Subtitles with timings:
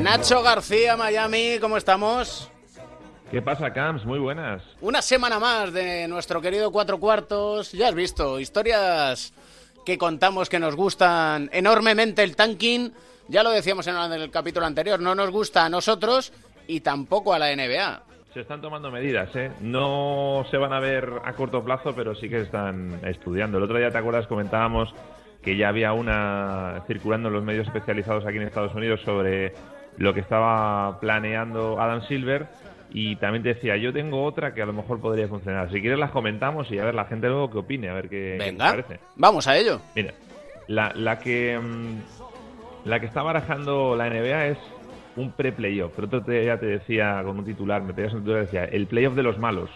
[0.00, 2.48] Nacho García, Miami, ¿cómo estamos?
[3.30, 4.04] ¿Qué pasa, Camps?
[4.04, 4.62] Muy buenas.
[4.80, 7.72] Una semana más de nuestro querido Cuatro Cuartos.
[7.72, 9.32] Ya has visto, historias
[9.84, 12.92] que contamos que nos gustan enormemente el tanking.
[13.28, 16.32] Ya lo decíamos en el capítulo anterior, no nos gusta a nosotros
[16.68, 18.02] y tampoco a la NBA.
[18.36, 19.50] Se están tomando medidas, ¿eh?
[19.62, 23.56] No se van a ver a corto plazo, pero sí que están estudiando.
[23.56, 24.26] El otro día, ¿te acuerdas?
[24.26, 24.94] Comentábamos
[25.40, 29.54] que ya había una circulando en los medios especializados aquí en Estados Unidos sobre
[29.96, 32.46] lo que estaba planeando Adam Silver
[32.90, 35.72] y también te decía, yo tengo otra que a lo mejor podría funcionar.
[35.72, 38.36] Si quieres las comentamos y a ver la gente luego qué opine, a ver qué,
[38.38, 39.00] Venga, parece.
[39.16, 39.80] Vamos a ello.
[39.94, 40.12] Mira,
[40.66, 42.00] la, la que mm,
[42.86, 44.58] la que está barajando la NBA es
[45.16, 45.92] un pre-playoff.
[45.96, 49.14] Pero otro ya te decía con un titular, me pedías un titular, decía, el playoff
[49.14, 49.70] de los malos.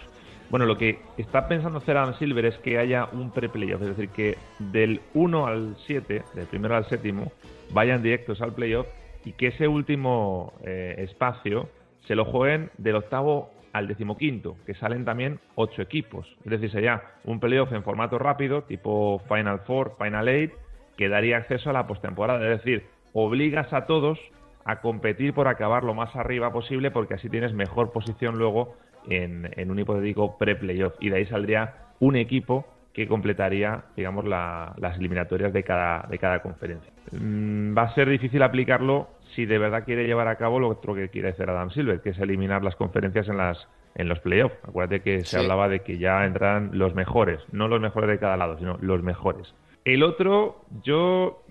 [0.50, 4.08] Bueno, lo que está pensando hacer Adam Silver es que haya un pre-playoff, es decir,
[4.08, 7.30] que del 1 al 7, del primero al séptimo,
[7.72, 8.86] vayan directos al playoff
[9.24, 11.68] y que ese último eh, espacio
[12.06, 16.26] se lo jueguen del octavo al decimoquinto, que salen también ocho equipos.
[16.44, 20.52] Es decir, sería un playoff en formato rápido, tipo Final Four, Final Eight,
[20.96, 22.42] que daría acceso a la postemporada.
[22.42, 24.18] Es decir, obligas a todos
[24.64, 28.76] a competir por acabar lo más arriba posible, porque así tienes mejor posición luego
[29.08, 30.94] en, en un hipotético pre-playoff.
[31.00, 36.40] Y de ahí saldría un equipo que completaría, digamos, las eliminatorias de cada, de cada
[36.40, 36.92] conferencia.
[37.12, 40.94] Mm, va a ser difícil aplicarlo si de verdad quiere llevar a cabo lo otro
[40.94, 44.56] que quiere hacer Adam Silver, que es eliminar las conferencias en las en los playoffs.
[44.62, 48.36] Acuérdate que se hablaba de que ya entrarán los mejores, no los mejores de cada
[48.36, 49.54] lado, sino los mejores.
[49.84, 51.42] El otro, yo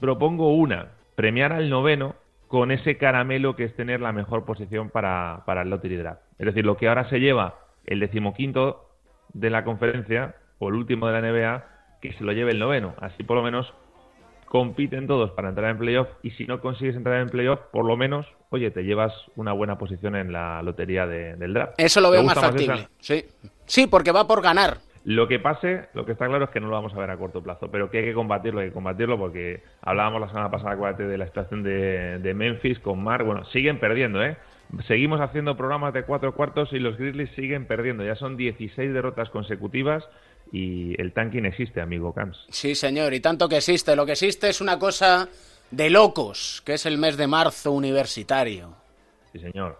[0.00, 2.16] propongo una, premiar al noveno
[2.48, 6.22] con ese caramelo que es tener la mejor posición para, para el lottery draft.
[6.38, 8.88] Es decir, lo que ahora se lleva el decimoquinto
[9.32, 11.64] de la conferencia o el último de la NBA,
[12.00, 12.94] que se lo lleve el noveno.
[13.00, 13.72] Así por lo menos
[14.46, 17.96] compiten todos para entrar en playoff y si no consigues entrar en playoff, por lo
[17.96, 21.74] menos, oye, te llevas una buena posición en la lotería del draft.
[21.78, 22.88] Eso lo veo más factible.
[23.00, 23.24] sí.
[23.66, 24.78] sí, porque va por ganar.
[25.06, 27.16] Lo que pase, lo que está claro es que no lo vamos a ver a
[27.16, 30.94] corto plazo, pero que hay que combatirlo, hay que combatirlo porque hablábamos la semana pasada,
[30.94, 33.22] de la situación de, de Memphis con Mar.
[33.22, 34.36] Bueno, siguen perdiendo, ¿eh?
[34.88, 38.04] Seguimos haciendo programas de cuatro cuartos y los Grizzlies siguen perdiendo.
[38.04, 40.02] Ya son 16 derrotas consecutivas
[40.50, 42.44] y el tanking existe, amigo Camps.
[42.48, 43.94] Sí, señor, y tanto que existe.
[43.94, 45.28] Lo que existe es una cosa
[45.70, 48.74] de locos, que es el mes de marzo universitario.
[49.32, 49.78] Sí, señor.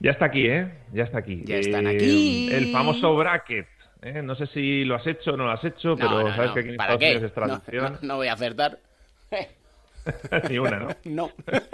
[0.00, 0.72] Ya está aquí, ¿eh?
[0.92, 1.44] Ya está aquí.
[1.46, 2.48] Ya están eh, aquí.
[2.52, 3.68] El famoso bracket.
[4.02, 4.22] ¿Eh?
[4.22, 6.68] No sé si lo has hecho o no lo has hecho, pero sabes que aquí
[6.68, 7.98] en Estados Unidos es tradición.
[8.02, 8.78] No, voy a acertar.
[10.50, 10.88] Ni una, ¿no?
[11.04, 11.30] no.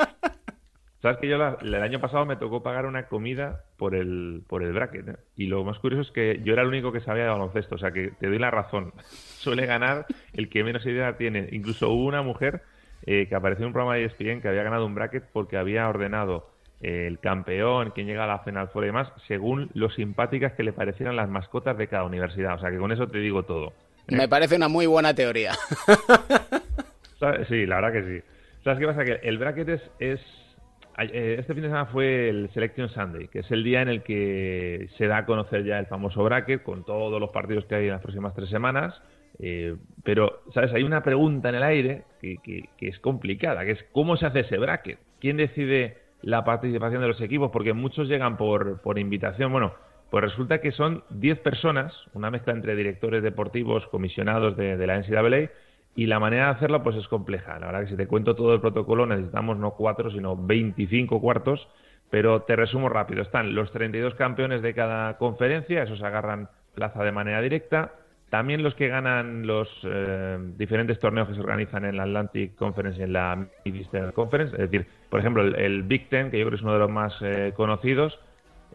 [1.02, 4.72] Sabes que yo el año pasado me tocó pagar una comida por el, por el
[4.72, 5.08] bracket.
[5.08, 5.16] ¿eh?
[5.36, 7.76] Y lo más curioso es que yo era el único que sabía de baloncesto.
[7.76, 8.92] O sea que te doy la razón.
[9.04, 11.48] Suele ganar el que menos idea tiene.
[11.52, 12.62] Incluso hubo una mujer
[13.04, 15.88] eh, que apareció en un programa de ESPN que había ganado un bracket porque había
[15.88, 16.50] ordenado
[16.80, 20.72] el campeón, quién llega a la final fuera y demás, según lo simpáticas que le
[20.72, 22.54] parecieran las mascotas de cada universidad.
[22.54, 23.72] O sea que con eso te digo todo.
[24.08, 25.52] Me parece una muy buena teoría.
[27.48, 28.24] Sí, la verdad que sí.
[28.62, 29.02] ¿Sabes qué pasa?
[29.02, 30.20] Que el bracket es
[30.98, 34.02] eh, este fin de semana fue el Selection Sunday, que es el día en el
[34.02, 37.84] que se da a conocer ya el famoso bracket con todos los partidos que hay
[37.84, 38.94] en las próximas tres semanas.
[39.38, 40.72] Eh, pero, ¿sabes?
[40.72, 44.56] Hay una pregunta en el aire que, es complicada, que es ¿cómo se hace ese
[44.56, 44.98] bracket?
[45.20, 47.50] ¿Quién decide la participación de los equipos?
[47.50, 49.52] Porque muchos llegan por, por invitación.
[49.52, 49.74] Bueno,
[50.10, 55.50] pues resulta que son 10 personas, una mezcla entre directores deportivos, comisionados de, la NCAA,
[55.96, 57.58] y la manera de hacerlo pues es compleja.
[57.58, 61.66] La verdad que si te cuento todo el protocolo necesitamos no cuatro, sino 25 cuartos,
[62.10, 63.22] pero te resumo rápido.
[63.22, 67.92] Están los 32 campeones de cada conferencia, esos agarran plaza de manera directa.
[68.30, 72.98] También los que ganan los eh, diferentes torneos que se organizan en la Atlantic Conference
[72.98, 76.50] y en la Eastern Conference, es decir, por ejemplo, el, Big Ten, que yo creo
[76.50, 78.18] que es uno de los más eh, conocidos,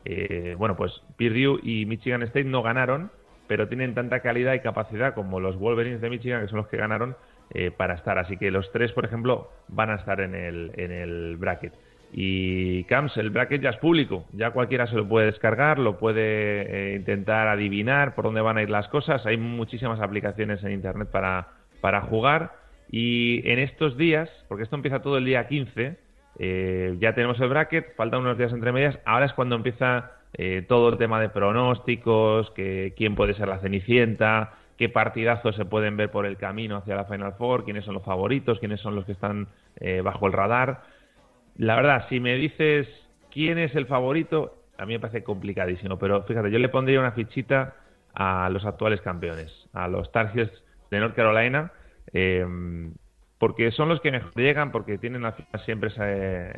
[0.05, 3.11] eh, bueno, pues Purdue y Michigan State no ganaron,
[3.47, 6.77] pero tienen tanta calidad y capacidad como los Wolverines de Michigan, que son los que
[6.77, 7.15] ganaron,
[7.53, 8.17] eh, para estar.
[8.17, 11.73] Así que los tres, por ejemplo, van a estar en el, en el bracket.
[12.13, 16.91] Y Camps, el bracket ya es público, ya cualquiera se lo puede descargar, lo puede
[16.91, 19.25] eh, intentar adivinar por dónde van a ir las cosas.
[19.25, 21.47] Hay muchísimas aplicaciones en Internet para,
[21.79, 22.53] para jugar.
[22.89, 25.97] Y en estos días, porque esto empieza todo el día 15,
[26.39, 30.65] eh, ya tenemos el bracket, faltan unos días entre medias, ahora es cuando empieza eh,
[30.67, 35.97] todo el tema de pronósticos, que, quién puede ser la Cenicienta, qué partidazos se pueden
[35.97, 39.05] ver por el camino hacia la Final Four, quiénes son los favoritos, quiénes son los
[39.05, 39.47] que están
[39.79, 40.81] eh, bajo el radar.
[41.57, 42.87] La verdad, si me dices
[43.31, 47.11] quién es el favorito, a mí me parece complicadísimo, pero fíjate, yo le pondría una
[47.11, 47.75] fichita
[48.13, 51.71] a los actuales campeones, a los Tar de North Carolina,
[52.13, 52.45] eh,
[53.37, 55.23] porque son los que mejor llegan, porque tienen
[55.65, 55.89] siempre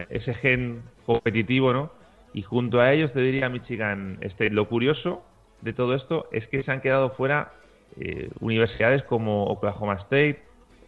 [0.10, 1.92] ese gen competitivo, ¿no?
[2.34, 4.50] Y junto a ellos te diría Michigan State.
[4.50, 5.24] Lo curioso
[5.62, 7.54] de todo esto es que se han quedado fuera
[8.00, 10.44] eh, universidades como Oklahoma State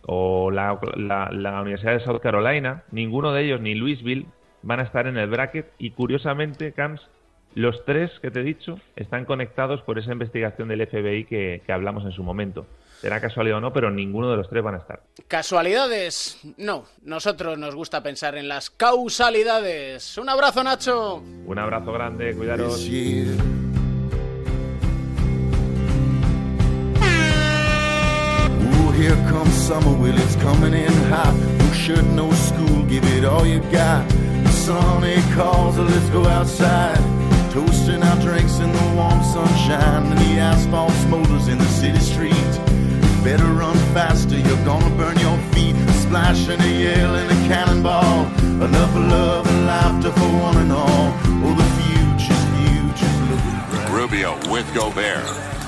[0.06, 2.84] o la, la, Universidad de South Carolina.
[2.92, 4.28] Ninguno de ellos, ni Louisville,
[4.62, 5.72] van a estar en el bracket.
[5.78, 7.02] Y curiosamente, Camps,
[7.54, 11.72] los tres que te he dicho están conectados por esa investigación del FBI que, que
[11.72, 12.66] hablamos en su momento.
[13.02, 15.02] Será casualidad o no, pero ninguno de los tres van a estar.
[15.28, 16.40] ¿Casualidades?
[16.58, 16.86] No.
[17.04, 20.18] Nosotros nos gusta pensar en las causalidades.
[20.18, 21.22] Un abrazo, Nacho.
[21.46, 22.90] Un abrazo grande, cuidaros.
[28.96, 31.36] Here comes summer, well, it's coming in hot.
[31.60, 34.08] No shirt, no school, give it all you got.
[34.10, 36.98] The sun, it calls, let's go outside.
[37.52, 40.06] Toasting our drinks in the warm sunshine.
[40.12, 42.58] And the asphalt smolders in the city streets.
[43.24, 45.76] Better run faster, you're gonna burn your feet.
[46.04, 48.26] Splashing a yell and a cannonball.
[48.64, 51.14] Enough love and laughter for one and all.
[51.44, 53.90] Oh, the future's, future's looking bright.
[53.92, 55.65] Rubio with Gobert.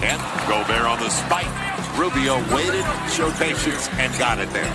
[0.00, 1.50] And Gobert on the spike.
[1.98, 4.70] Rubio waited, showed patience, and got it there.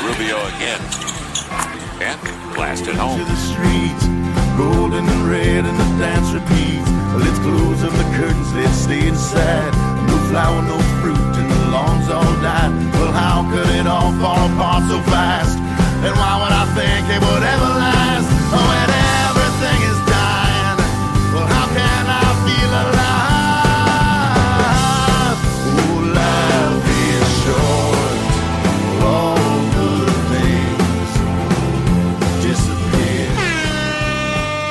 [0.00, 0.80] Rubio again.
[2.00, 2.18] And
[2.54, 3.20] blasted home.
[3.20, 4.04] The streets,
[4.56, 6.88] golden and red and the dance repeats.
[7.20, 9.72] Let's close up the curtains, let's stay inside.
[10.08, 12.72] No flower, no fruit, and the lawns all died.
[12.94, 15.58] Well, how could it all fall apart so fast?
[15.58, 17.97] And why would I think it would ever last?